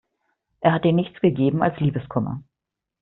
[0.61, 2.41] Er hat dir nichts gegeben als Liebeskummer.